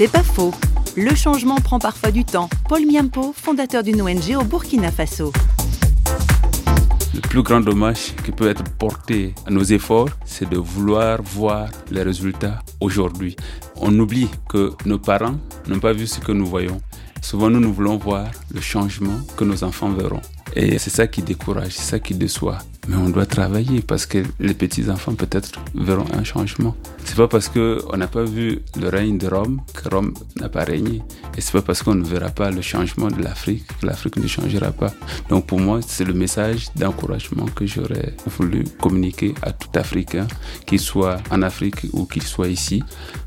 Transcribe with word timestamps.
C'est 0.00 0.10
pas 0.10 0.22
faux. 0.22 0.54
Le 0.96 1.14
changement 1.14 1.56
prend 1.56 1.78
parfois 1.78 2.10
du 2.10 2.24
temps. 2.24 2.48
Paul 2.70 2.86
Miampo, 2.86 3.34
fondateur 3.36 3.82
d'une 3.82 4.00
ONG 4.00 4.34
au 4.34 4.44
Burkina 4.44 4.90
Faso. 4.90 5.30
Le 7.14 7.20
plus 7.20 7.42
grand 7.42 7.60
dommage 7.60 8.14
qui 8.24 8.32
peut 8.32 8.48
être 8.48 8.64
porté 8.78 9.34
à 9.44 9.50
nos 9.50 9.62
efforts, 9.62 10.08
c'est 10.24 10.48
de 10.48 10.56
vouloir 10.56 11.20
voir 11.20 11.68
les 11.90 12.02
résultats 12.02 12.60
aujourd'hui. 12.80 13.36
On 13.76 13.92
oublie 13.98 14.30
que 14.48 14.72
nos 14.86 14.98
parents 14.98 15.36
n'ont 15.68 15.80
pas 15.80 15.92
vu 15.92 16.06
ce 16.06 16.18
que 16.18 16.32
nous 16.32 16.46
voyons. 16.46 16.80
Souvent, 17.20 17.50
nous, 17.50 17.60
nous 17.60 17.74
voulons 17.74 17.98
voir 17.98 18.30
le 18.54 18.62
changement 18.62 19.20
que 19.36 19.44
nos 19.44 19.62
enfants 19.64 19.90
verront. 19.90 20.22
Et 20.56 20.78
c'est 20.78 20.90
ça 20.90 21.06
qui 21.06 21.22
décourage, 21.22 21.72
c'est 21.72 21.90
ça 21.90 21.98
qui 21.98 22.14
déçoit. 22.14 22.58
Mais 22.88 22.96
on 22.96 23.08
doit 23.08 23.26
travailler 23.26 23.82
parce 23.82 24.06
que 24.06 24.22
les 24.40 24.54
petits-enfants 24.54 25.14
peut-être 25.14 25.52
verront 25.74 26.06
un 26.12 26.24
changement. 26.24 26.74
C'est 27.04 27.16
pas 27.16 27.28
parce 27.28 27.48
qu'on 27.48 27.96
n'a 27.96 28.08
pas 28.08 28.24
vu 28.24 28.60
le 28.80 28.88
règne 28.88 29.18
de 29.18 29.28
Rome 29.28 29.60
que 29.74 29.88
Rome 29.88 30.14
n'a 30.36 30.48
pas 30.48 30.64
régné. 30.64 31.02
Et 31.36 31.40
c'est 31.40 31.52
pas 31.52 31.62
parce 31.62 31.82
qu'on 31.82 31.94
ne 31.94 32.04
verra 32.04 32.30
pas 32.30 32.50
le 32.50 32.62
changement 32.62 33.08
de 33.08 33.22
l'Afrique 33.22 33.64
que 33.80 33.86
l'Afrique 33.86 34.16
ne 34.16 34.26
changera 34.26 34.72
pas. 34.72 34.92
Donc 35.28 35.46
pour 35.46 35.60
moi, 35.60 35.80
c'est 35.86 36.04
le 36.04 36.14
message 36.14 36.68
d'encouragement 36.74 37.46
que 37.54 37.66
j'aurais 37.66 38.14
voulu 38.26 38.64
communiquer 38.80 39.34
à 39.42 39.52
tout 39.52 39.68
Africain, 39.74 40.26
qu'il 40.66 40.80
soit 40.80 41.18
en 41.30 41.42
Afrique 41.42 41.86
ou 41.92 42.06
qu'il 42.06 42.22
soit 42.22 42.48
ici, 42.48 42.82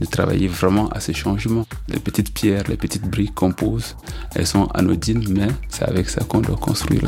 de 0.00 0.06
travailler 0.06 0.46
vraiment 0.46 0.88
à 0.90 1.00
ces 1.00 1.14
changements. 1.14 1.66
Les 1.88 1.98
petites 1.98 2.32
pierres, 2.32 2.64
les 2.68 2.76
petites 2.76 3.08
briques 3.08 3.34
qu'on 3.34 3.52
pose, 3.52 3.96
elles 4.34 4.46
sont 4.46 4.66
anodines, 4.74 5.24
mais 5.30 5.48
c'est 5.68 5.84
avec 5.84 6.08
ça 6.08 6.22
qu'on 6.24 6.40
doit 6.40 6.56
construire 6.56 7.07